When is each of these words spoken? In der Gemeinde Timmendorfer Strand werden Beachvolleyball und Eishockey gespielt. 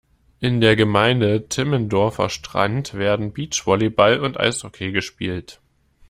In 0.39 0.61
der 0.61 0.75
Gemeinde 0.75 1.47
Timmendorfer 1.47 2.31
Strand 2.31 2.95
werden 2.95 3.33
Beachvolleyball 3.33 4.19
und 4.19 4.39
Eishockey 4.39 4.91
gespielt. 4.91 5.61